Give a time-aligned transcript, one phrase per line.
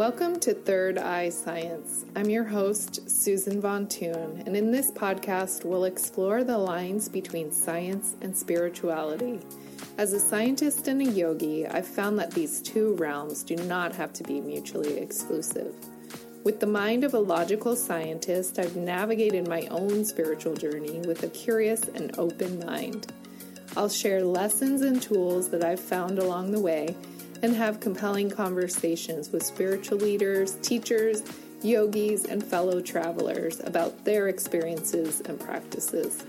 [0.00, 2.06] Welcome to Third Eye Science.
[2.16, 7.52] I'm your host, Susan Von Toon, and in this podcast, we'll explore the lines between
[7.52, 9.40] science and spirituality.
[9.98, 14.14] As a scientist and a yogi, I've found that these two realms do not have
[14.14, 15.74] to be mutually exclusive.
[16.44, 21.28] With the mind of a logical scientist, I've navigated my own spiritual journey with a
[21.28, 23.12] curious and open mind.
[23.76, 26.96] I'll share lessons and tools that I've found along the way
[27.42, 31.22] and have compelling conversations with spiritual leaders, teachers,
[31.62, 36.24] yogis, and fellow travelers about their experiences and practices.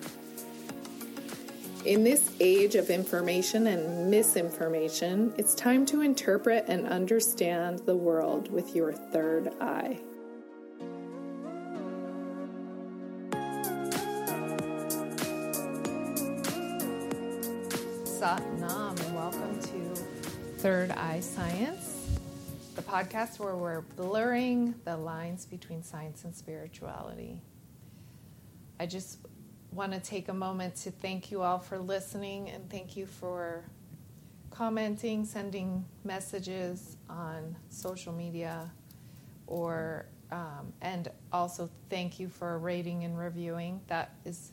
[1.85, 8.51] In this age of information and misinformation, it's time to interpret and understand the world
[8.51, 9.99] with your third eye.
[18.05, 20.10] Sat Nam, and welcome to
[20.62, 22.20] Third Eye Science,
[22.76, 27.41] the podcast where we're blurring the lines between science and spirituality.
[28.79, 29.17] I just
[29.71, 33.65] want to take a moment to thank you all for listening and thank you for
[34.51, 38.70] commenting, sending messages on social media,
[39.48, 43.82] or um, and also thank you for rating and reviewing.
[43.87, 44.51] That is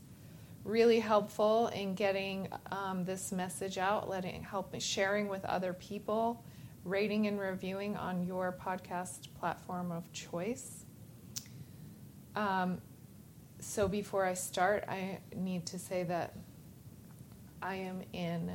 [0.64, 6.44] really helpful in getting um, this message out, letting help sharing with other people,
[6.84, 10.84] rating and reviewing on your podcast platform of choice.
[12.36, 12.80] Um,
[13.60, 16.34] so before I start, I need to say that
[17.60, 18.52] I am in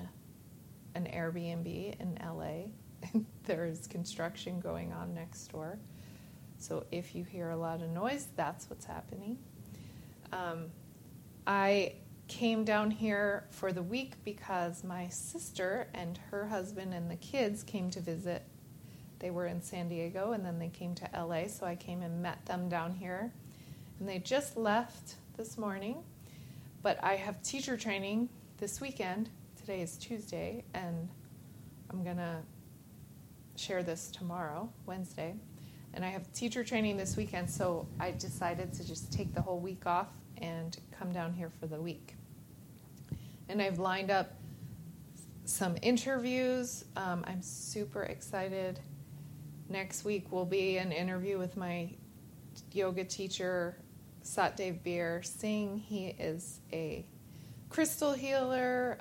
[0.96, 3.20] an Airbnb in LA.
[3.44, 5.78] there is construction going on next door.
[6.58, 9.38] So if you hear a lot of noise, that's what's happening.
[10.32, 10.68] Um,
[11.46, 11.94] I
[12.28, 17.64] came down here for the week because my sister and her husband and the kids
[17.64, 18.44] came to visit.
[19.20, 22.22] They were in San Diego and then they came to LA, so I came and
[22.22, 23.34] met them down here
[24.00, 26.04] and they just left this morning.
[26.82, 29.30] But I have teacher training this weekend.
[29.58, 31.08] Today is Tuesday, and
[31.90, 32.42] I'm to
[33.56, 35.36] share this tomorrow, Wednesday.
[35.94, 39.60] And I have teacher training this weekend, so I decided to just take the whole
[39.60, 40.08] week off
[40.38, 42.16] and come down here for the week.
[43.50, 44.34] And I've lined up
[45.46, 46.86] some interviews.
[46.96, 48.80] Um, I'm super excited.
[49.70, 51.90] Next week will be an interview with my
[52.72, 53.78] yoga teacher,
[54.24, 55.78] Satdev Bir Singh.
[55.78, 57.06] He is a
[57.70, 58.98] crystal healer,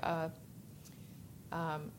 [1.53, 1.93] um,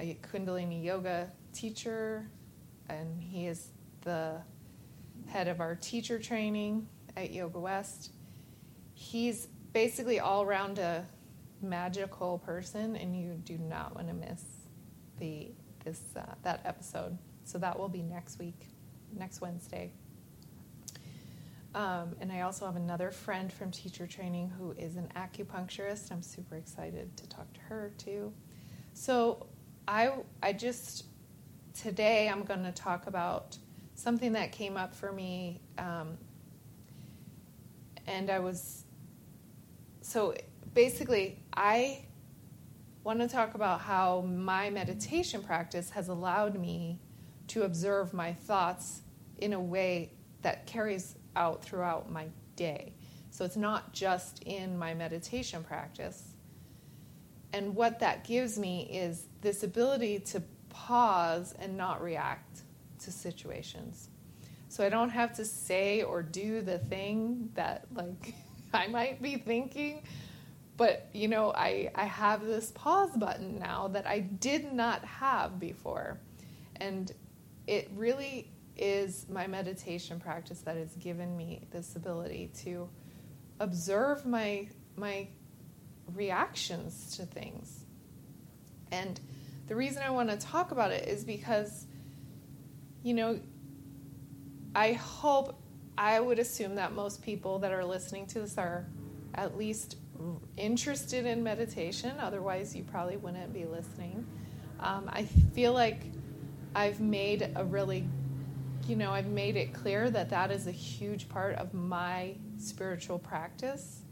[0.00, 2.28] a Kundalini yoga teacher,
[2.88, 3.68] and he is
[4.02, 4.40] the
[5.26, 8.12] head of our teacher training at Yoga West.
[8.94, 11.04] He's basically all around a
[11.60, 14.42] magical person, and you do not want to miss
[15.18, 15.50] the
[15.84, 17.18] this uh, that episode.
[17.44, 18.68] So that will be next week,
[19.16, 19.92] next Wednesday.
[21.74, 26.12] Um, and I also have another friend from teacher training who is an acupuncturist.
[26.12, 28.32] I'm super excited to talk to her too.
[28.92, 29.46] So
[29.88, 30.12] I
[30.42, 31.06] I just
[31.74, 33.58] today I'm going to talk about
[33.96, 36.16] something that came up for me, um,
[38.06, 38.83] and I was
[40.04, 40.34] so
[40.74, 42.04] basically I
[43.04, 47.00] want to talk about how my meditation practice has allowed me
[47.48, 49.00] to observe my thoughts
[49.38, 52.92] in a way that carries out throughout my day.
[53.30, 56.22] So it's not just in my meditation practice.
[57.54, 62.60] And what that gives me is this ability to pause and not react
[63.00, 64.10] to situations.
[64.68, 68.34] So I don't have to say or do the thing that like
[68.84, 70.02] I might be thinking,
[70.76, 75.60] but you know, I, I have this pause button now that I did not have
[75.60, 76.18] before.
[76.76, 77.10] And
[77.66, 82.88] it really is my meditation practice that has given me this ability to
[83.60, 85.28] observe my my
[86.12, 87.84] reactions to things.
[88.90, 89.20] And
[89.68, 91.86] the reason I want to talk about it is because
[93.04, 93.38] you know
[94.74, 95.63] I hope
[95.96, 98.86] I would assume that most people that are listening to this are
[99.34, 99.96] at least
[100.56, 104.26] interested in meditation otherwise you probably wouldn't be listening.
[104.80, 106.02] Um, I feel like
[106.74, 108.06] I've made a really
[108.88, 113.18] you know, I've made it clear that that is a huge part of my spiritual
[113.18, 114.02] practice.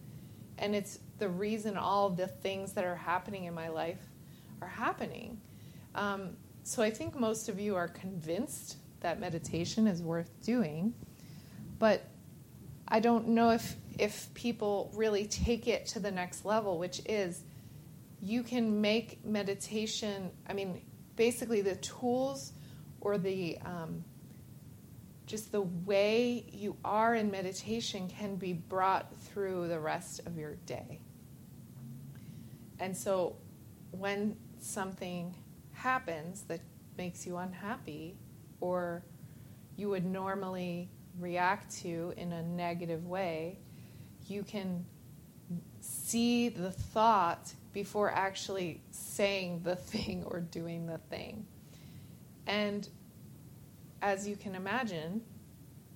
[0.59, 4.01] And it's the reason all the things that are happening in my life
[4.61, 5.41] are happening.
[5.95, 10.95] Um, so I think most of you are convinced that meditation is worth doing.
[11.83, 12.05] But
[12.87, 17.43] I don't know if, if people really take it to the next level, which is
[18.21, 20.81] you can make meditation, I mean,
[21.17, 22.53] basically the tools
[23.01, 24.05] or the um,
[25.27, 30.55] just the way you are in meditation can be brought through the rest of your
[30.67, 31.01] day.
[32.79, 33.35] And so
[33.91, 35.35] when something
[35.73, 36.61] happens that
[36.97, 38.15] makes you unhappy
[38.61, 39.03] or
[39.75, 40.89] you would normally
[41.19, 43.59] react to in a negative way,
[44.27, 44.85] you can
[45.81, 51.47] see the thought before actually saying the thing or doing the thing.
[52.47, 52.89] And
[54.01, 55.23] as you can imagine,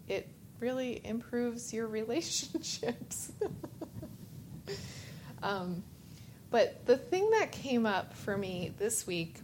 [0.09, 0.29] it
[0.61, 3.33] really improves your relationships.
[5.43, 5.83] um,
[6.51, 9.41] but the thing that came up for me this week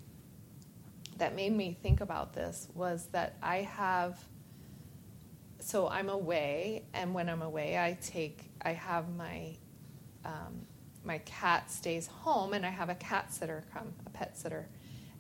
[1.19, 4.19] that made me think about this was that I have
[5.63, 9.57] so I'm away, and when I'm away, I take I have my
[10.25, 10.67] um,
[11.05, 14.69] my cat stays home, and I have a cat sitter come, a pet sitter,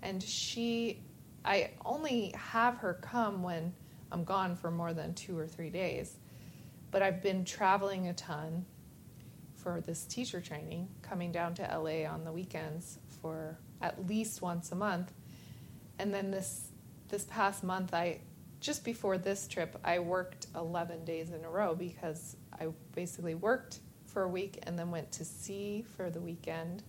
[0.02, 1.00] and she
[1.44, 3.72] I only have her come when
[4.10, 6.16] I'm gone for more than two or three days,
[6.90, 8.66] but I've been traveling a ton
[9.54, 14.72] for this teacher training, coming down to LA on the weekends for at least once
[14.72, 15.12] a month,
[16.00, 16.68] and then this
[17.08, 18.20] this past month I
[18.62, 23.80] just before this trip, I worked 11 days in a row because I basically worked
[24.06, 26.84] for a week and then went to sea for the weekend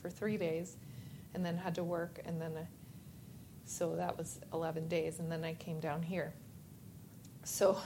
[0.00, 0.76] for three days
[1.34, 2.68] and then had to work and then I,
[3.64, 6.32] so that was 11 days and then I came down here.
[7.42, 7.76] So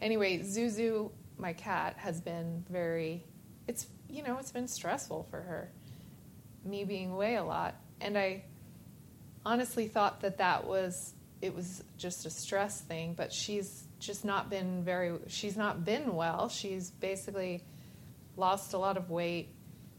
[0.00, 3.22] anyway, Zuzu, my cat, has been very,
[3.68, 5.70] it's, you know, it's been stressful for her,
[6.64, 7.74] me being away a lot.
[8.00, 8.44] And I
[9.44, 14.48] honestly thought that that was it was just a stress thing, but she's just not
[14.48, 16.48] been very, she's not been well.
[16.48, 17.64] She's basically
[18.36, 19.48] lost a lot of weight.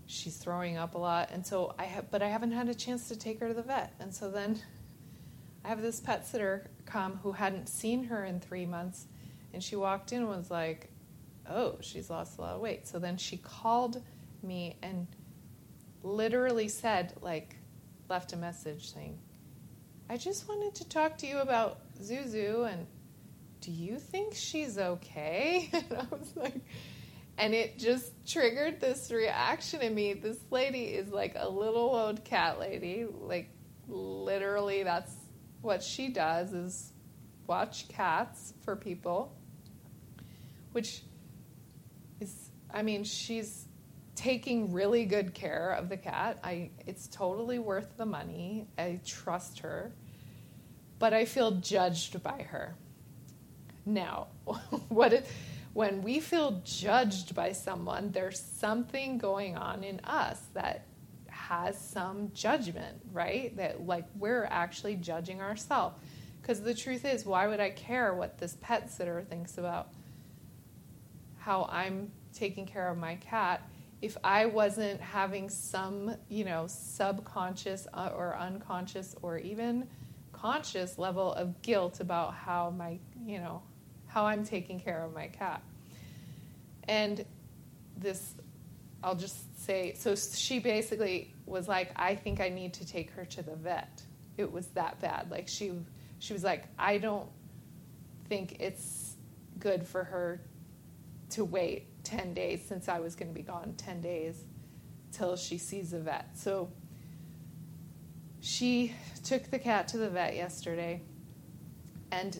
[0.05, 1.29] She's throwing up a lot.
[1.33, 3.61] And so I have, but I haven't had a chance to take her to the
[3.61, 3.93] vet.
[3.99, 4.61] And so then
[5.65, 9.07] I have this pet sitter come who hadn't seen her in three months.
[9.53, 10.91] And she walked in and was like,
[11.49, 12.87] oh, she's lost a lot of weight.
[12.87, 14.01] So then she called
[14.41, 15.07] me and
[16.03, 17.57] literally said, like,
[18.09, 19.19] left a message saying,
[20.09, 22.85] I just wanted to talk to you about Zuzu and
[23.61, 25.69] do you think she's okay?
[25.73, 26.61] And I was like,
[27.37, 30.13] and it just triggered this reaction in me.
[30.13, 33.05] This lady is like a little old cat lady.
[33.09, 33.49] Like,
[33.87, 35.13] literally, that's
[35.61, 36.91] what she does is
[37.47, 39.35] watch cats for people,
[40.73, 41.03] which
[42.19, 43.65] is, I mean, she's
[44.15, 46.39] taking really good care of the cat.
[46.43, 48.67] I it's totally worth the money.
[48.77, 49.93] I trust her.
[50.99, 52.75] But I feel judged by her.
[53.85, 54.27] Now,
[54.89, 55.27] what it,
[55.73, 60.85] when we feel judged by someone, there's something going on in us that
[61.27, 63.55] has some judgment, right?
[63.57, 65.97] That like we're actually judging ourselves.
[66.41, 69.89] Because the truth is, why would I care what this pet sitter thinks about
[71.37, 73.61] how I'm taking care of my cat
[74.03, 79.87] if I wasn't having some, you know, subconscious uh, or unconscious or even
[80.33, 83.61] conscious level of guilt about how my, you know,
[84.07, 85.63] how I'm taking care of my cat.
[86.85, 87.23] And
[87.95, 88.35] this,
[89.01, 93.23] I'll just say, so she basically was like, I think I need to take her
[93.23, 94.03] to the vet.
[94.35, 95.31] It was that bad.
[95.31, 95.71] Like she,
[96.19, 97.29] she was like, I don't
[98.27, 99.15] think it's
[99.59, 100.41] good for her
[101.33, 104.45] to wait 10 days since I was going to be gone 10 days
[105.11, 106.37] till she sees a vet.
[106.37, 106.71] So
[108.39, 111.01] she took the cat to the vet yesterday
[112.11, 112.39] and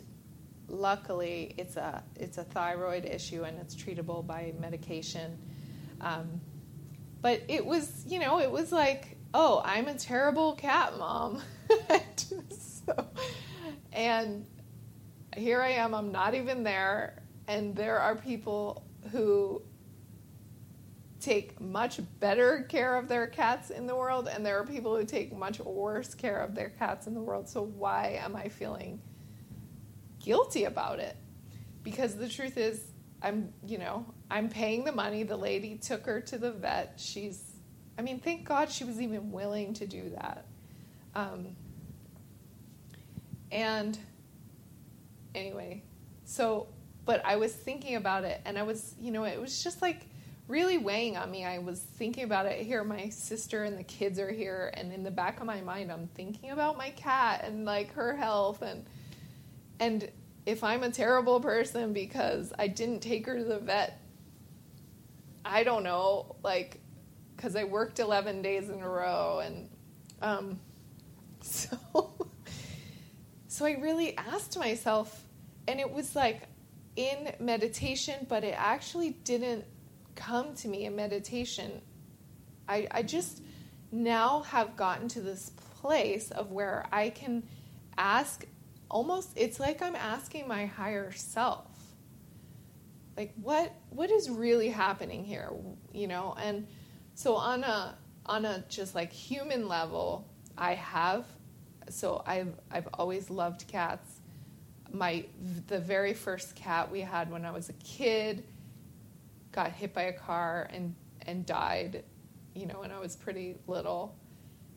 [0.68, 5.38] luckily it's a it's a thyroid issue and it's treatable by medication.
[6.02, 6.42] Um,
[7.22, 11.42] but it was, you know, it was like, oh, I'm a terrible cat mom.
[12.86, 13.08] so,
[13.94, 14.46] and
[15.38, 19.62] here I am, I'm not even there, and there are people who
[21.20, 25.06] take much better care of their cats in the world, and there are people who
[25.06, 27.48] take much worse care of their cats in the world.
[27.48, 29.02] So, why am I feeling
[30.20, 31.16] guilty about it?
[31.82, 32.82] Because the truth is,
[33.22, 35.24] I'm, you know, I'm paying the money.
[35.24, 36.96] The lady took her to the vet.
[36.98, 37.42] She's,
[37.98, 40.46] I mean, thank God she was even willing to do that.
[41.16, 41.56] Um,
[43.52, 43.98] and
[45.34, 45.84] anyway,
[46.26, 46.68] so,
[47.06, 50.08] but I was thinking about it, and I was, you know, it was just like,
[50.48, 51.46] really weighing on me.
[51.46, 52.84] I was thinking about it here.
[52.84, 56.08] My sister and the kids are here, and in the back of my mind, I'm
[56.16, 58.86] thinking about my cat and like her health and
[59.80, 60.10] and
[60.46, 64.00] if I'm a terrible person because I didn't take her to the vet,
[65.46, 66.80] I don't know, like
[67.36, 69.70] because I worked 11 days in a row, and
[70.22, 70.60] um,
[71.42, 71.78] so
[73.48, 75.24] so I really asked myself,
[75.68, 76.44] and it was like
[76.96, 79.66] in meditation, but it actually didn't
[80.16, 81.82] come to me in meditation.
[82.68, 83.42] I, I just
[83.92, 87.44] now have gotten to this place of where I can
[87.98, 88.46] ask
[88.90, 91.68] almost it's like I'm asking my higher self
[93.18, 95.52] like what what is really happening here
[95.92, 96.68] you know and
[97.14, 97.96] so on a
[98.26, 101.26] on a just like human level I have
[101.90, 104.13] so I've I've always loved cats
[104.94, 105.26] my
[105.68, 108.44] the very first cat we had when I was a kid
[109.52, 112.04] got hit by a car and and died
[112.54, 114.16] you know when I was pretty little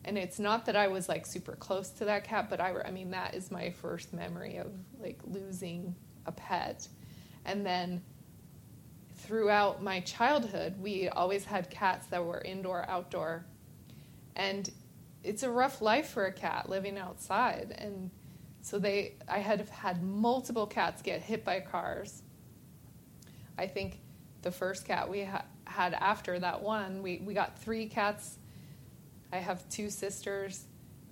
[0.07, 2.91] and it's not that I was like super close to that cat, but I, I
[2.91, 4.71] mean, that is my first memory of
[5.01, 5.93] like losing
[6.25, 6.87] a pet.
[7.43, 8.01] And then
[9.17, 13.45] throughout my childhood, we always had cats that were indoor, outdoor.
[14.37, 14.71] And
[15.25, 17.75] it's a rough life for a cat living outside.
[17.77, 18.09] And
[18.67, 22.21] so they, I had had multiple cats get hit by cars.
[23.57, 23.99] I think
[24.41, 28.39] the first cat we ha- had after that one, we, we got three cats
[29.31, 30.65] I have two sisters,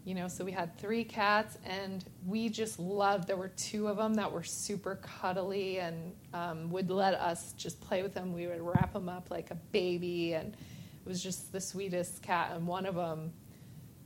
[0.05, 3.27] you know, so we had three cats, and we just loved.
[3.27, 7.81] There were two of them that were super cuddly and um, would let us just
[7.81, 8.33] play with them.
[8.33, 12.51] We would wrap them up like a baby, and it was just the sweetest cat.
[12.53, 13.33] And one of them,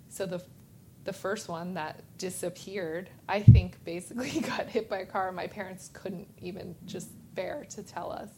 [0.07, 0.41] so the
[1.09, 5.31] the first one that disappeared, I think basically got hit by a car.
[5.31, 8.29] My parents couldn't even just bear to tell us,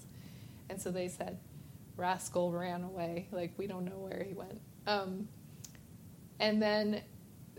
[0.70, 1.38] and so they said,
[1.98, 3.28] "Rascal ran away.
[3.34, 5.28] Like we don't know where he went." Um,
[6.40, 7.02] and then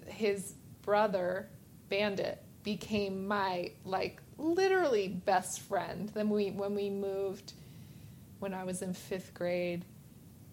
[0.06, 1.50] his brother,
[1.90, 6.08] Bandit, became my like literally best friend.
[6.14, 7.52] Then we when we moved
[8.38, 9.84] when I was in fifth grade,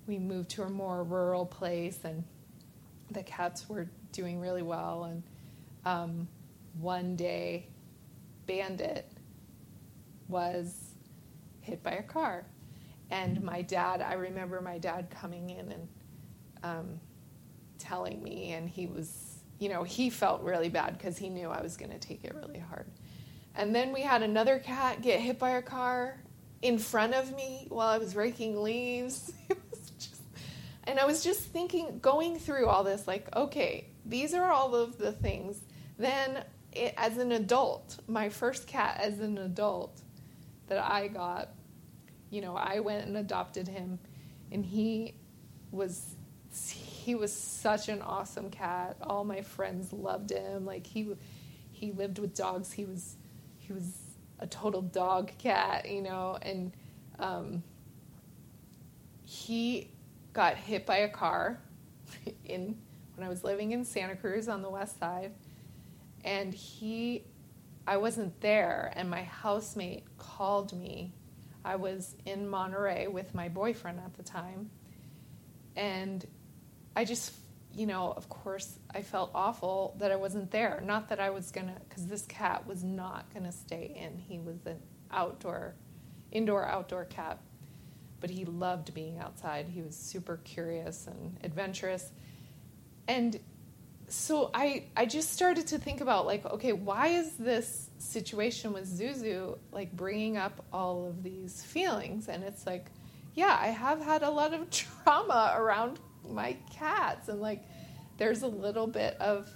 [0.06, 2.26] we moved to a more rural place and
[3.10, 5.24] the cats were doing really well and
[5.86, 6.28] um,
[6.80, 7.68] one day
[8.46, 9.12] bandit
[10.28, 10.96] was
[11.62, 12.46] hit by a car
[13.12, 15.88] and my dad i remember my dad coming in and
[16.64, 17.00] um,
[17.78, 21.62] telling me, and he was, you know, he felt really bad because he knew I
[21.62, 22.86] was going to take it really hard.
[23.56, 26.22] And then we had another cat get hit by a car
[26.62, 29.32] in front of me while I was raking leaves.
[29.98, 30.22] just,
[30.84, 34.98] and I was just thinking, going through all this, like, okay, these are all of
[34.98, 35.62] the things.
[35.98, 40.02] Then, it, as an adult, my first cat as an adult
[40.68, 41.50] that I got,
[42.30, 44.00] you know, I went and adopted him,
[44.52, 45.14] and he
[45.72, 46.16] was
[46.72, 48.98] he was such an awesome cat.
[49.02, 50.66] All my friends loved him.
[50.66, 51.16] Like he
[51.72, 52.72] he lived with dogs.
[52.72, 53.16] He was
[53.58, 53.98] he was
[54.40, 56.72] a total dog cat, you know, and
[57.20, 57.64] um,
[59.24, 59.92] he
[60.34, 61.60] got hit by a car
[62.46, 62.78] in
[63.24, 65.34] I was living in Santa Cruz on the west side,
[66.24, 67.24] and he
[67.90, 71.12] I wasn't there, and my housemate called me.
[71.66, 74.70] I was in Monterey with my boyfriend at the time,
[75.76, 76.24] and
[76.96, 77.34] I just,
[77.74, 80.84] you know, of course, I felt awful that I wasn't there.
[80.86, 84.20] Not that I was gonna, because this cat was not gonna stay in.
[84.20, 84.78] He was an
[85.10, 85.74] outdoor,
[86.32, 87.40] indoor, outdoor cat,
[88.20, 89.68] but he loved being outside.
[89.68, 92.12] He was super curious and adventurous.
[93.10, 93.40] And
[94.08, 98.88] so I, I just started to think about like, okay, why is this situation with
[98.88, 102.30] Zuzu like bringing up all of these feelings?
[102.30, 102.86] And it's like,
[103.34, 104.70] yeah, I have had a lot of
[105.04, 107.64] trauma around my cats and like
[108.18, 109.50] there's a little bit of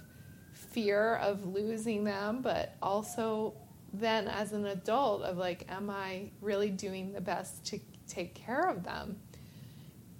[0.52, 3.54] fear of losing them but also
[3.92, 8.68] then as an adult of like am i really doing the best to take care
[8.68, 9.16] of them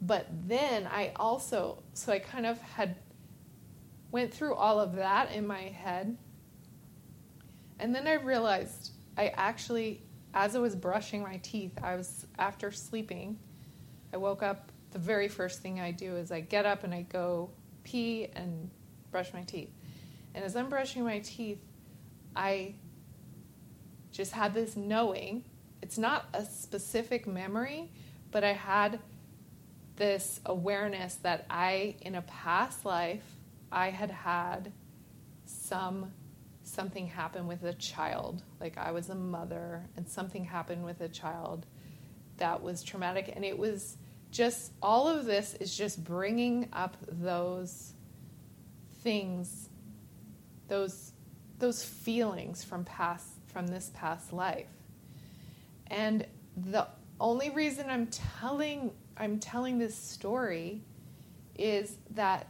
[0.00, 2.96] but then i also so i kind of had
[4.14, 6.16] went through all of that in my head
[7.78, 10.00] and then i realized i actually
[10.32, 13.36] as i was brushing my teeth i was after sleeping
[14.12, 17.02] i woke up the very first thing I do is I get up and I
[17.02, 17.50] go
[17.82, 18.70] pee and
[19.10, 19.70] brush my teeth.
[20.34, 21.58] And as I'm brushing my teeth,
[22.34, 22.74] I
[24.12, 25.44] just had this knowing.
[25.82, 27.90] It's not a specific memory,
[28.30, 29.00] but I had
[29.96, 33.24] this awareness that I, in a past life,
[33.74, 34.72] I had had
[35.46, 36.12] some
[36.62, 38.42] something happen with a child.
[38.60, 41.66] Like I was a mother and something happened with a child
[42.38, 43.32] that was traumatic.
[43.34, 43.98] And it was
[44.30, 47.92] just all of this is just bringing up those
[49.02, 49.68] things
[50.66, 51.12] those
[51.58, 54.66] those feelings from past from this past life
[55.88, 56.26] and
[56.56, 56.86] the
[57.20, 60.80] only reason i'm telling i'm telling this story
[61.56, 62.48] is that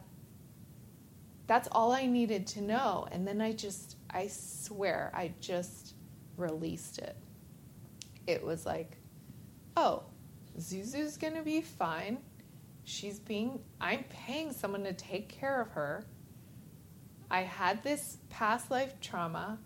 [1.47, 5.95] that's all i needed to know and then i just i swear i just
[6.37, 7.17] released it.
[8.27, 8.97] It was like,
[9.77, 10.05] oh,
[10.59, 12.19] Zuzu's to be fine.
[12.85, 16.05] She's being, I'm paying someone to take care of her.
[17.31, 19.59] I had this past life trauma.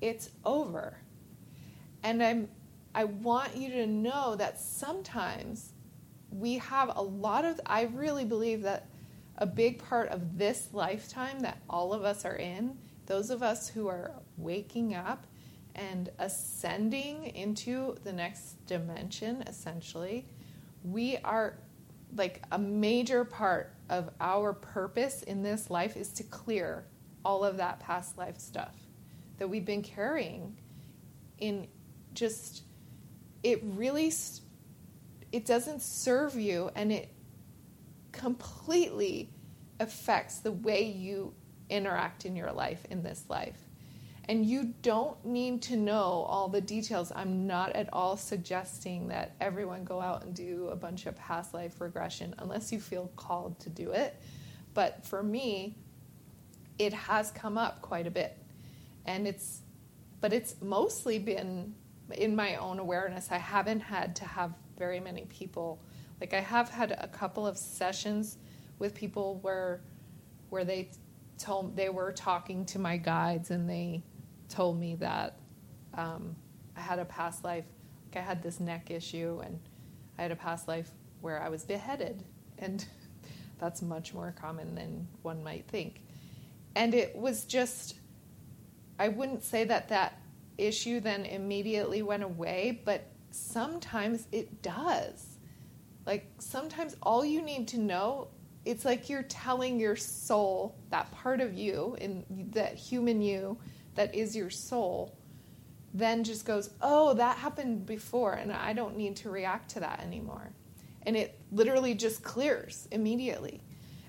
[0.00, 0.98] It's over.
[2.02, 2.48] And I'm,
[2.94, 5.72] I want you to know that sometimes
[6.30, 8.86] we have a lot of, I really believe that
[9.40, 13.68] a big part of this lifetime that all of us are in, those of us
[13.68, 15.26] who are waking up
[15.74, 20.26] and ascending into the next dimension, essentially,
[20.84, 21.58] we are
[22.16, 26.84] like a major part of our purpose in this life is to clear
[27.24, 28.74] all of that past life stuff
[29.38, 30.56] that we've been carrying
[31.38, 31.66] in
[32.14, 32.62] just
[33.42, 34.12] it really
[35.32, 37.12] it doesn't serve you and it
[38.12, 39.30] completely
[39.78, 41.32] affects the way you
[41.68, 43.70] interact in your life in this life
[44.30, 47.10] and you don't need to know all the details.
[47.16, 51.52] I'm not at all suggesting that everyone go out and do a bunch of past
[51.52, 54.14] life regression unless you feel called to do it.
[54.72, 55.76] But for me,
[56.78, 58.38] it has come up quite a bit.
[59.04, 59.62] And it's
[60.20, 61.74] but it's mostly been
[62.12, 63.32] in my own awareness.
[63.32, 65.82] I haven't had to have very many people
[66.20, 68.38] like I have had a couple of sessions
[68.78, 69.80] with people where
[70.50, 70.90] where they
[71.38, 74.02] told they were talking to my guides and they
[74.48, 75.38] told me that
[75.94, 76.36] um,
[76.76, 77.64] I had a past life,
[78.06, 79.58] like I had this neck issue, and
[80.18, 82.24] I had a past life where I was beheaded,
[82.58, 82.84] and
[83.58, 86.02] that's much more common than one might think.
[86.76, 87.96] And it was just,
[88.98, 90.20] I wouldn't say that that
[90.58, 95.29] issue then immediately went away, but sometimes it does.
[96.10, 98.28] Like sometimes all you need to know,
[98.64, 103.56] it's like you're telling your soul, that part of you, in that human you,
[103.94, 105.16] that is your soul
[105.92, 110.00] then just goes, oh, that happened before, and I don't need to react to that
[110.00, 110.52] anymore.
[111.02, 113.60] And it literally just clears immediately.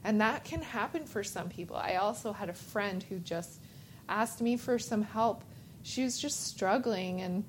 [0.03, 1.75] And that can happen for some people.
[1.75, 3.61] I also had a friend who just
[4.09, 5.43] asked me for some help.
[5.83, 7.43] She was just struggling and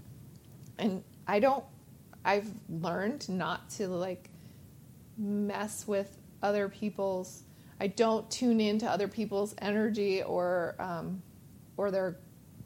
[0.78, 1.64] and I don't
[2.24, 4.30] I've learned not to like
[5.16, 7.44] mess with other people's
[7.82, 11.20] I don't tune into other people's energy or um,
[11.76, 12.18] or their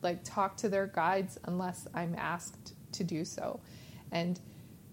[0.03, 3.61] like talk to their guides unless I'm asked to do so.
[4.13, 4.39] And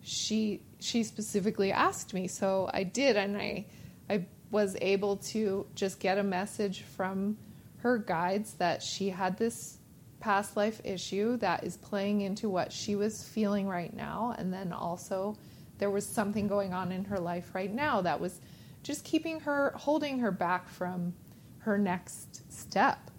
[0.02, 3.66] she she specifically asked me, so I did, and I
[4.10, 7.38] I was able to just get a message from
[7.78, 9.78] her guides that she had this
[10.22, 14.72] past life issue that is playing into what she was feeling right now, and then
[14.72, 15.38] also
[15.84, 18.40] there was something going on in her life right now that was
[18.84, 21.14] just keeping her holding her back from
[21.58, 23.12] her next step.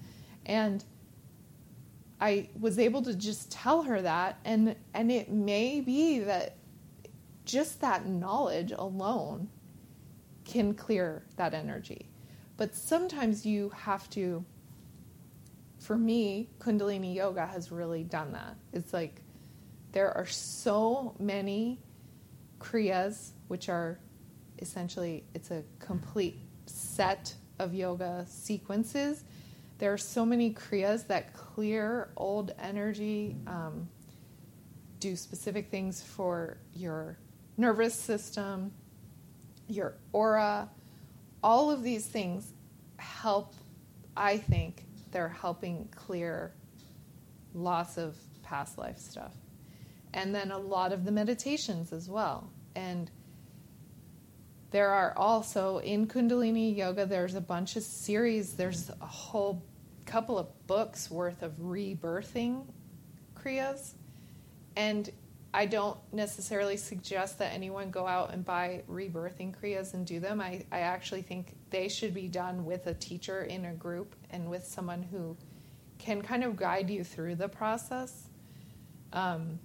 [0.47, 0.83] And
[2.23, 6.57] I was able to just tell her that and and it may be that
[7.45, 9.51] just that knowledge alone
[10.47, 12.09] can clear that energy.
[12.57, 14.43] But sometimes you have to
[15.81, 18.57] for me, Kundalini yoga has really done that.
[18.73, 19.21] It's like
[19.93, 21.84] there are so many
[22.65, 23.99] kriyas which are
[24.61, 29.25] essentially it's a complete set of yoga sequences
[29.79, 33.89] there are so many kriyas that clear old energy, um,
[35.01, 37.19] do specific things for your
[37.57, 38.73] nervous system,
[39.69, 40.71] your aura.
[41.43, 42.53] All of these things
[42.97, 43.53] help,
[44.17, 46.55] I think, they're helping clear
[47.53, 49.35] lots of past life stuff.
[50.13, 52.51] And then a lot of the meditations as well.
[52.75, 53.11] And
[54.71, 59.65] there are also in Kundalini Yoga, there's a bunch of series, there's a whole
[60.05, 62.67] couple of books worth of rebirthing
[63.35, 63.93] Kriyas.
[64.77, 65.11] And
[65.53, 70.41] I don't necessarily suggest that anyone go out and buy rebirthing Kriyas and do them.
[70.41, 74.51] I, I actually think they should be done with a teacher in a group and
[74.51, 75.37] with someone who
[75.99, 78.29] can kind of guide you through the process.
[79.13, 79.61] Um,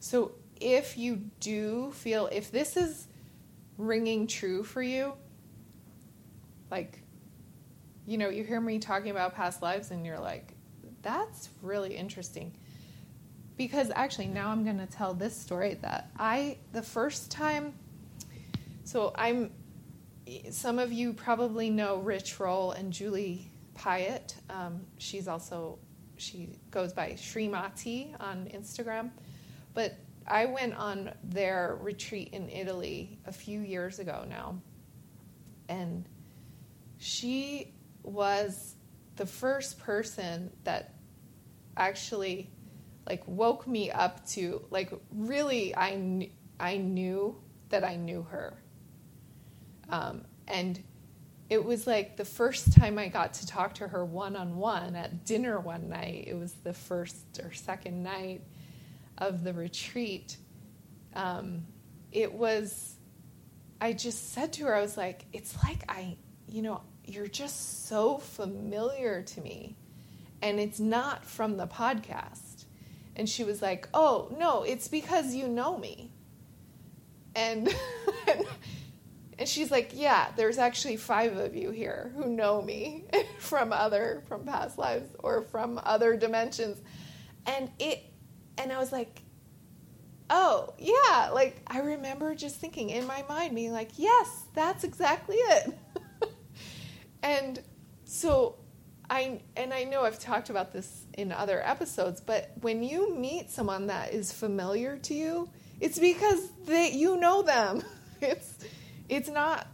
[0.00, 3.08] so if you do feel, if this is
[3.78, 5.14] ringing true for you,
[6.70, 7.02] like,
[8.06, 10.54] you know, you hear me talking about past lives and you're like,
[11.02, 12.54] that's really interesting.
[13.56, 17.74] Because actually, now I'm going to tell this story that I, the first time,
[18.84, 19.50] so I'm,
[20.50, 24.34] some of you probably know Rich Roll and Julie Piatt.
[24.48, 25.78] Um, she's also,
[26.16, 29.10] she goes by Srimati on Instagram.
[29.74, 34.60] But I went on their retreat in Italy a few years ago now,
[35.68, 36.08] and
[36.98, 38.74] she was
[39.16, 40.94] the first person that
[41.76, 42.50] actually
[43.06, 46.30] like woke me up to like really I kn-
[46.60, 48.62] I knew that I knew her.
[49.88, 50.82] Um, and
[51.50, 54.96] it was like the first time I got to talk to her one on one
[54.96, 56.24] at dinner one night.
[56.26, 58.42] It was the first or second night
[59.18, 60.36] of the retreat.
[61.14, 61.66] Um,
[62.10, 62.96] it was,
[63.80, 66.16] I just said to her, I was like, it's like I,
[66.48, 69.76] you know, you're just so familiar to me.
[70.40, 72.64] And it's not from the podcast.
[73.14, 76.12] And she was like, oh, no, it's because you know me.
[77.34, 77.74] And,
[79.38, 83.04] and she's like, yeah, there's actually five of you here who know me
[83.38, 86.80] from other, from past lives or from other dimensions.
[87.46, 88.11] And it,
[88.58, 89.22] and I was like,
[90.30, 95.36] oh, yeah, like I remember just thinking in my mind, being like, yes, that's exactly
[95.36, 95.78] it.
[97.22, 97.60] and
[98.04, 98.56] so
[99.10, 103.50] I, and I know I've talked about this in other episodes, but when you meet
[103.50, 107.82] someone that is familiar to you, it's because they, you know them.
[108.24, 108.56] It's,
[109.08, 109.66] it's not,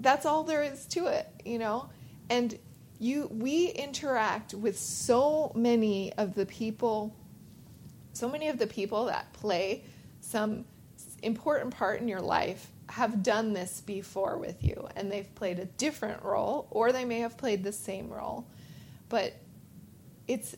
[0.00, 1.88] that's all there is to it, you know?
[2.28, 2.58] And
[2.98, 7.14] you, we interact with so many of the people
[8.20, 9.82] so many of the people that play
[10.20, 10.66] some
[11.22, 15.64] important part in your life have done this before with you and they've played a
[15.64, 18.46] different role or they may have played the same role.
[19.08, 19.32] But
[20.28, 20.54] it's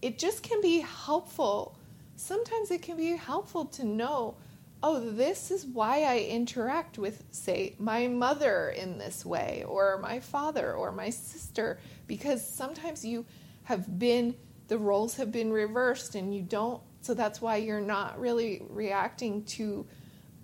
[0.00, 1.76] it just can be helpful.
[2.16, 4.36] Sometimes it can be helpful to know
[4.82, 10.18] oh this is why i interact with say my mother in this way or my
[10.18, 13.26] father or my sister because sometimes you
[13.64, 14.34] have been
[14.70, 19.42] the roles have been reversed and you don't so that's why you're not really reacting
[19.42, 19.84] to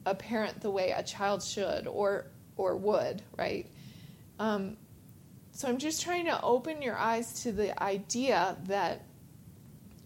[0.04, 3.70] a parent the way a child should or or would right?
[4.40, 4.76] Um,
[5.52, 9.04] so i'm just trying to open your eyes to the idea that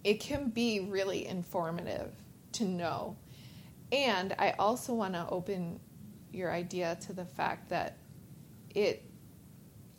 [0.04, 2.12] it can be really informative
[2.52, 3.16] to know.
[3.90, 5.80] And i also want to open
[6.30, 7.96] your idea to the fact that
[8.74, 9.02] it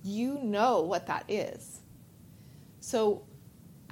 [0.04, 1.82] you know what that is.
[2.82, 3.24] So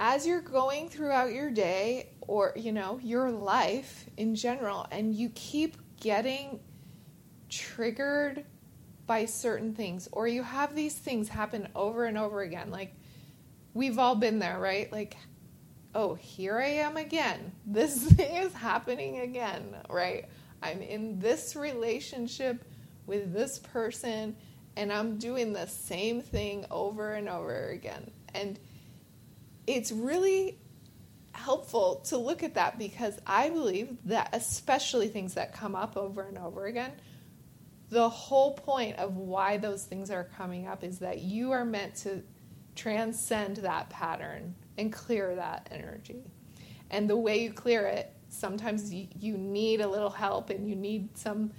[0.00, 5.28] as you're going throughout your day or you know your life in general and you
[5.34, 6.58] keep getting
[7.50, 8.44] triggered
[9.06, 12.94] by certain things or you have these things happen over and over again like
[13.74, 14.90] we've all been there right?
[14.90, 15.16] Like
[15.94, 17.52] oh here i am again.
[17.66, 20.24] This thing is happening again right?
[20.62, 22.64] I'm in this relationship
[23.06, 24.34] with this person
[24.76, 28.10] and i'm doing the same thing over and over again.
[28.32, 28.58] And
[29.76, 30.58] it's really
[31.32, 36.22] helpful to look at that because I believe that, especially things that come up over
[36.22, 36.92] and over again,
[37.90, 41.96] the whole point of why those things are coming up is that you are meant
[41.96, 42.22] to
[42.76, 46.22] transcend that pattern and clear that energy.
[46.90, 51.16] And the way you clear it, sometimes you, need a little help and you need
[51.18, 51.50] some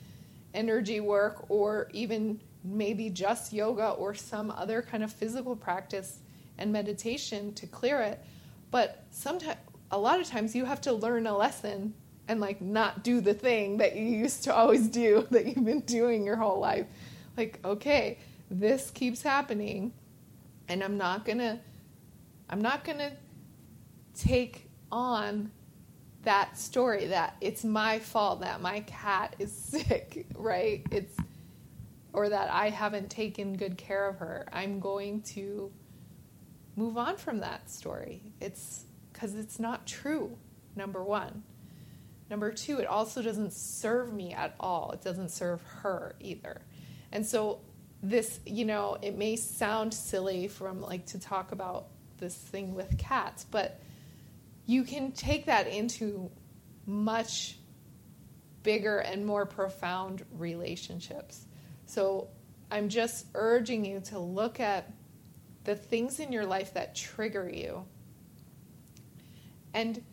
[0.53, 6.20] energy work or even maybe just yoga or some other kind of physical practice
[6.61, 8.23] and meditation to clear it.
[8.69, 9.57] But sometimes,
[9.91, 11.93] a lot of times, you have to learn a lesson
[12.27, 15.81] and like not do the thing that you used to always do that you've been
[15.81, 16.85] doing your whole life.
[17.35, 18.19] Like, okay,
[18.49, 19.93] this keeps happening,
[20.67, 21.59] and I'm not gonna,
[22.49, 23.11] I'm not gonna
[24.13, 25.51] take on
[26.23, 30.85] that story that it's my fault that my cat is sick, right?
[30.91, 31.15] It's
[32.13, 34.47] or that I haven't taken good care of her.
[34.51, 35.71] I'm going to
[36.75, 38.21] move on from that story.
[38.39, 40.37] It's because it's not true,
[40.75, 41.43] number one.
[42.29, 44.91] Number two, it also doesn't serve me at all.
[44.91, 46.61] It doesn't serve her either.
[47.11, 47.59] And so,
[48.01, 51.87] this, you know, it may sound silly from like to talk about
[52.19, 53.81] this thing with cats, but
[54.65, 56.31] you can take that into
[56.85, 57.57] much
[58.63, 61.45] bigger and more profound relationships.
[61.85, 62.29] So,
[62.71, 64.89] I'm just urging you to look at
[65.63, 67.85] the things in your life that trigger you.
[69.73, 70.03] And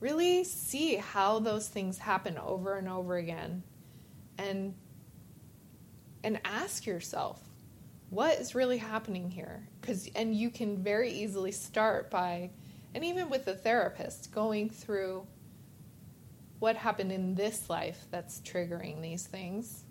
[0.00, 3.62] really see how those things happen over and over again.
[4.38, 4.74] And
[6.22, 7.40] and ask yourself
[8.10, 9.68] what is really happening here?
[9.80, 12.50] Because and you can very easily start by
[12.94, 15.26] and even with a therapist going through
[16.60, 19.84] what happened in this life that's triggering these things.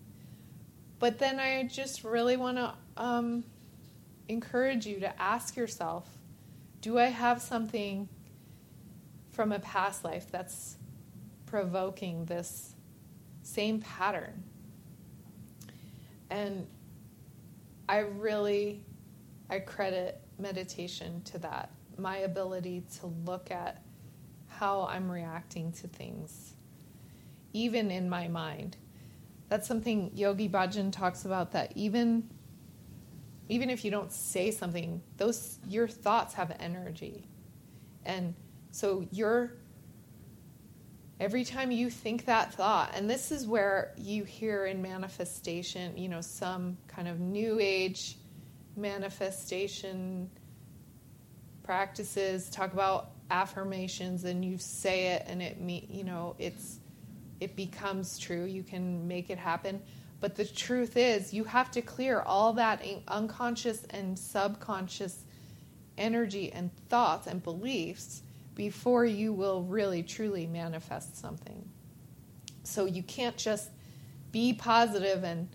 [0.99, 3.43] But then i just really want to um,
[4.27, 6.07] encourage you to ask yourself
[6.81, 8.09] do I have something
[9.31, 10.75] from a past life that's
[11.45, 12.75] provoking this
[13.41, 14.43] same pattern?
[16.29, 16.67] And
[17.87, 18.83] I really
[19.49, 21.69] I credit meditation to that.
[21.97, 23.81] My ability to look at
[24.47, 26.53] how I'm reacting to things,
[27.53, 28.77] even in my mind.
[29.47, 32.29] That's something Yogi Bhajan talks about that even
[33.49, 37.27] even if you don't say something, those your thoughts have energy.
[38.05, 38.33] And
[38.71, 39.53] so you're
[41.19, 46.09] every time you think that thought, and this is where you hear in manifestation, you
[46.09, 48.17] know, some kind of new age
[48.75, 50.29] manifestation
[51.63, 56.79] practices talk about affirmations and you say it and it you know it's
[57.39, 59.81] it becomes true you can make it happen
[60.23, 65.25] but the truth is you have to clear all that unconscious and subconscious
[65.97, 68.21] energy and thoughts and beliefs
[68.55, 71.67] before you will really truly manifest something
[72.63, 73.69] so you can't just
[74.31, 75.49] be positive and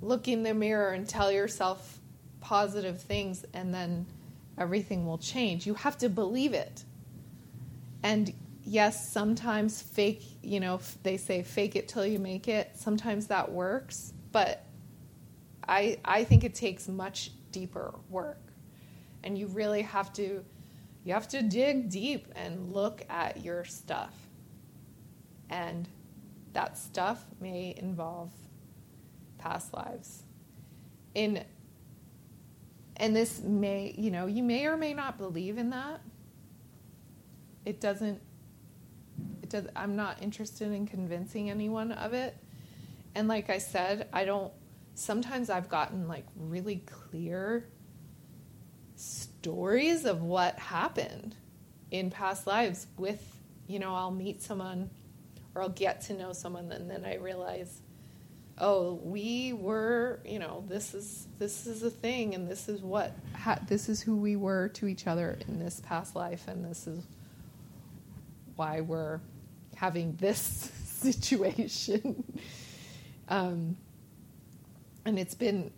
[0.00, 1.98] look in the mirror and tell yourself
[2.40, 4.06] positive things and then
[4.56, 5.66] everything will change.
[5.66, 6.82] You have to believe it.
[8.02, 8.32] And
[8.66, 12.72] yes, sometimes fake, you know, they say fake it till you make it.
[12.74, 14.64] Sometimes that works, but
[15.66, 18.40] I I think it takes much deeper work.
[19.22, 20.44] And you really have to
[21.04, 24.14] you have to dig deep and look at your stuff.
[25.48, 25.88] And
[26.52, 28.32] that stuff may involve
[29.38, 30.24] past lives.
[31.14, 31.44] In
[32.96, 36.00] and this may, you know, you may or may not believe in that.
[37.64, 38.20] It doesn't,
[39.46, 42.36] it does, I'm not interested in convincing anyone of it.
[43.14, 44.52] And like I said, I don't,
[44.94, 47.68] sometimes I've gotten like really clear
[48.96, 51.36] stories of what happened
[51.90, 53.22] in past lives with,
[53.68, 54.90] you know, I'll meet someone
[55.54, 57.82] or I'll get to know someone and then I realize
[58.58, 63.12] oh we were you know this is this is a thing and this is what
[63.34, 66.86] ha- this is who we were to each other in this past life and this
[66.86, 67.06] is
[68.56, 69.20] why we're
[69.76, 70.38] having this
[70.84, 72.24] situation
[73.28, 73.76] um,
[75.04, 75.70] and it's been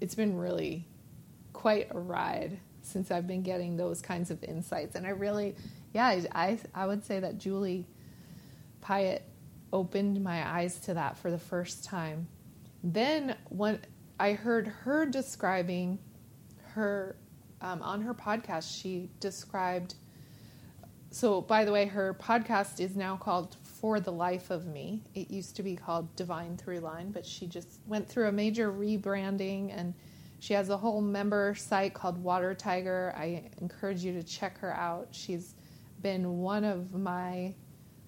[0.00, 0.86] it's been really
[1.52, 5.54] quite a ride since I've been getting those kinds of insights and I really
[5.92, 7.86] yeah I I, I would say that Julie
[8.82, 9.20] Piatt
[9.72, 12.26] opened my eyes to that for the first time.
[12.82, 13.80] Then when
[14.18, 15.98] I heard her describing
[16.74, 17.16] her
[17.60, 19.94] um, on her podcast, she described.
[21.12, 25.02] So, by the way, her podcast is now called For the Life of Me.
[25.12, 28.70] It used to be called Divine Through Line, but she just went through a major
[28.70, 29.92] rebranding and
[30.38, 33.12] she has a whole member site called Water Tiger.
[33.16, 35.08] I encourage you to check her out.
[35.10, 35.56] She's
[36.00, 37.56] been one of my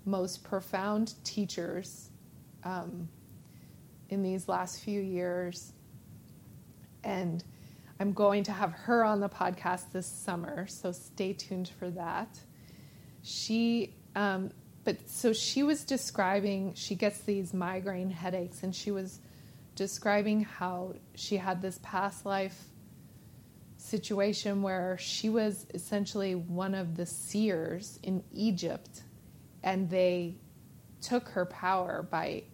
[0.04, 2.10] most profound teachers
[2.62, 3.08] um,
[4.10, 5.72] in these last few years.
[7.02, 7.42] And
[7.98, 12.38] I'm going to have her on the podcast this summer, so stay tuned for that.
[13.22, 14.50] She, um,
[14.84, 19.20] but so she was describing, she gets these migraine headaches, and she was
[19.74, 22.64] describing how she had this past life
[23.76, 29.02] situation where she was essentially one of the seers in Egypt
[29.62, 30.36] and they
[31.00, 32.44] took her power by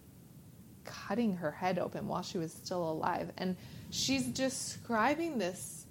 [0.85, 3.31] cutting her head open while she was still alive.
[3.37, 3.55] And
[3.91, 5.85] she's describing this,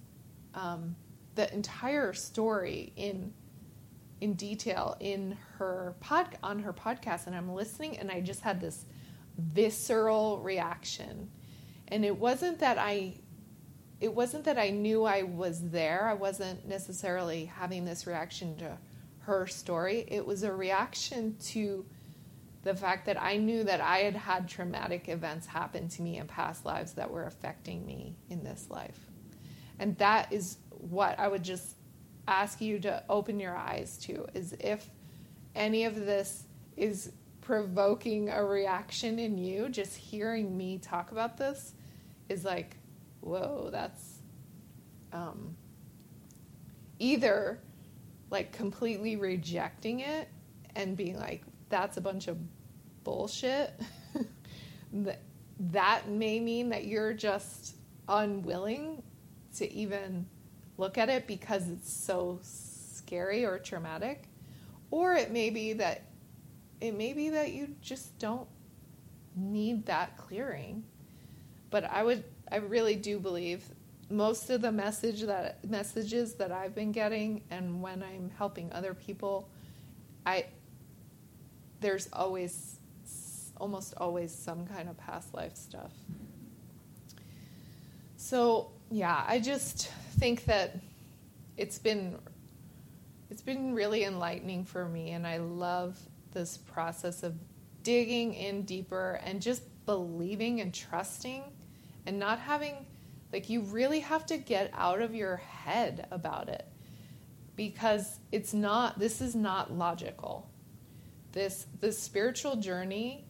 [0.54, 0.96] um,
[1.34, 3.32] the entire story in
[4.20, 8.60] in detail in her pod on her podcast, and I'm listening, and I just had
[8.60, 8.84] this
[9.36, 11.30] visceral reaction.
[11.88, 13.14] And it wasn't that I
[14.00, 16.06] it wasn't that I knew I was there.
[16.08, 18.78] I wasn't necessarily having this reaction to
[19.20, 20.04] her story.
[20.08, 21.84] It was a reaction to
[22.62, 26.26] the fact that I knew that I had had traumatic events happen to me in
[26.26, 28.98] past lives that were affecting me in this life.
[29.78, 31.74] And that is what I would just
[32.28, 34.90] ask you to open your eyes to is if
[35.54, 36.44] any of this
[36.76, 37.10] is
[37.40, 41.72] provoking a reaction in you, just hearing me talk about this
[42.28, 42.76] is like,
[43.20, 44.18] whoa, that's
[45.12, 45.56] um,
[46.98, 47.58] either
[48.30, 50.28] like completely rejecting it
[50.76, 52.36] and being like, that's a bunch of
[53.04, 53.72] bullshit,
[54.92, 55.22] that,
[55.58, 57.74] that may mean that you're just
[58.06, 59.02] unwilling
[59.56, 60.26] to even
[60.78, 64.24] look at it because it's so scary or traumatic.
[64.90, 66.04] Or it may be that
[66.80, 68.48] it may be that you just don't
[69.36, 70.84] need that clearing.
[71.70, 73.62] But I would I really do believe
[74.10, 78.94] most of the message that messages that I've been getting and when I'm helping other
[78.94, 79.50] people,
[80.24, 80.46] I
[81.80, 82.76] there's always
[83.58, 85.92] almost always some kind of past life stuff.
[88.16, 90.76] So, yeah, I just think that
[91.56, 92.18] it's been
[93.30, 95.98] it's been really enlightening for me, and I love
[96.32, 97.34] this process of
[97.82, 101.42] digging in deeper and just believing and trusting
[102.06, 102.74] and not having
[103.32, 106.66] like you really have to get out of your head about it
[107.56, 110.50] because it's not this is not logical.
[111.32, 113.24] This this spiritual journey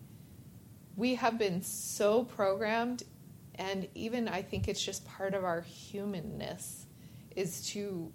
[0.96, 3.05] we have been so programmed
[3.59, 6.87] and even i think it's just part of our humanness
[7.37, 8.11] is to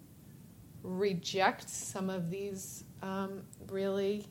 [0.84, 4.26] reject some of these um, really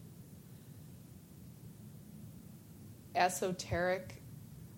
[3.14, 4.22] esoteric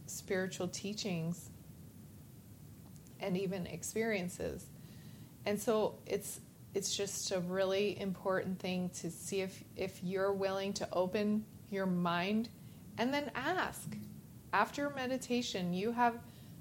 [0.06, 1.50] spiritual teachings
[3.20, 4.66] and even experiences.
[5.46, 6.40] And so it's
[6.74, 11.86] it's just a really important thing to see if if you're willing to open your
[11.86, 12.48] mind
[12.98, 13.96] and then ask
[14.54, 16.14] after meditation you have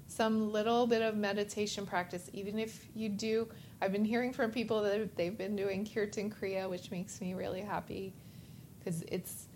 [0.06, 3.48] some little bit of meditation practice even if you do.
[3.80, 7.62] I've been hearing from people that they've been doing kirtan kriya which makes me really
[7.62, 8.12] happy
[8.78, 9.46] because it's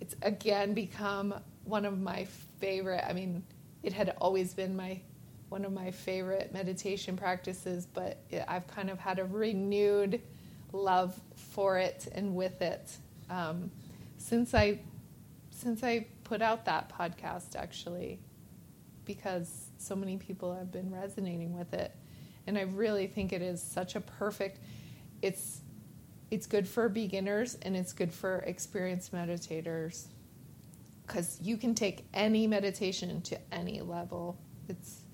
[0.00, 1.34] it's again become
[1.64, 2.26] one of my
[2.60, 3.42] favorite i mean
[3.82, 5.00] it had always been my
[5.48, 10.20] one of my favorite meditation practices, but I've kind of had a renewed
[10.72, 12.90] love for it and with it.
[13.30, 13.70] Um,
[14.18, 14.80] since I
[15.50, 18.20] since I put out that podcast actually,
[19.04, 21.94] because so many people have been resonating with it,
[22.46, 24.60] and I really think it is such a perfect.
[25.22, 25.62] It's
[26.30, 30.08] it's good for beginners and it's good for experienced meditators
[31.06, 34.38] because you can take any meditation to any level.
[34.68, 35.04] It's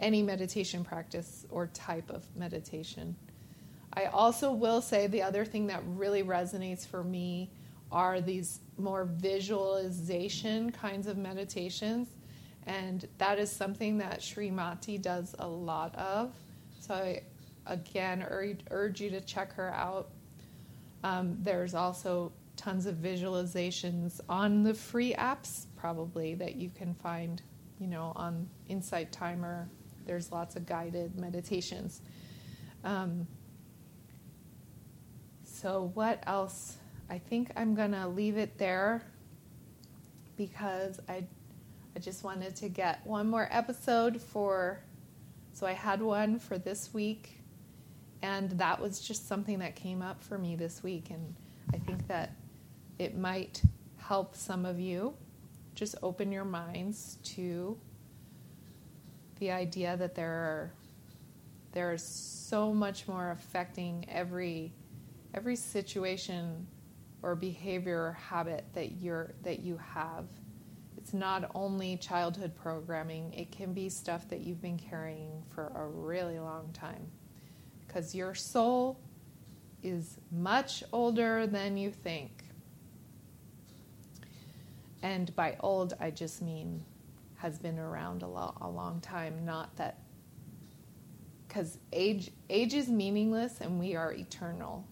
[0.00, 3.14] any meditation practice or type of meditation.
[3.92, 7.52] I also will say the other thing that really resonates for me
[7.92, 12.08] are these more visualization kinds of meditations.
[12.66, 16.32] And that is something that Sri Mati does a lot of.
[16.80, 17.22] So I
[17.66, 20.10] again urge, urge you to check her out.
[21.04, 27.40] Um, there's also tons of visualizations on the free apps, probably, that you can find,
[27.78, 29.68] you know, on Insight Timer
[30.08, 32.00] there's lots of guided meditations.
[32.82, 33.28] Um,
[35.44, 36.78] so, what else?
[37.10, 39.02] I think I'm going to leave it there
[40.36, 41.24] because I,
[41.96, 44.80] I just wanted to get one more episode for.
[45.54, 47.40] So, I had one for this week,
[48.22, 51.10] and that was just something that came up for me this week.
[51.10, 51.34] And
[51.74, 52.32] I think that
[52.98, 53.62] it might
[53.96, 55.14] help some of you
[55.74, 57.78] just open your minds to
[59.38, 60.72] the idea that there are
[61.72, 64.72] there is so much more affecting every
[65.34, 66.66] every situation
[67.22, 70.26] or behavior or habit that you're that you have.
[70.96, 75.86] It's not only childhood programming, it can be stuff that you've been carrying for a
[75.86, 77.06] really long time.
[77.86, 79.00] Because your soul
[79.82, 82.44] is much older than you think.
[85.02, 86.84] And by old, I just mean
[87.36, 90.00] has been around a, lo- a long time, not that
[91.46, 94.86] because age age is meaningless and we are eternal.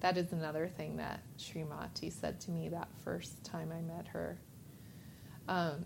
[0.00, 4.38] That is another thing that Srimati said to me that first time I met her.
[5.46, 5.84] Um,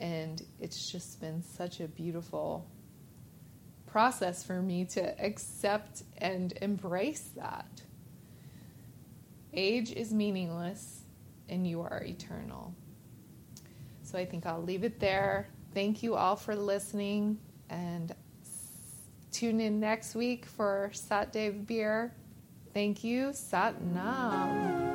[0.00, 2.66] and it's just been such a beautiful
[3.86, 7.82] process for me to accept and embrace that.
[9.52, 11.02] Age is meaningless
[11.48, 12.74] and you are eternal.
[14.02, 15.48] So I think I'll leave it there.
[15.74, 18.14] Thank you all for listening and
[19.32, 22.14] tune in next week for Sat Dev Beer.
[22.78, 23.32] Thank you.
[23.32, 24.87] Sat Nam.